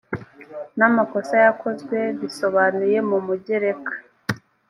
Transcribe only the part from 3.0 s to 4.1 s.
mu mugereka